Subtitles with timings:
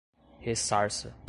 [0.41, 1.15] ressarça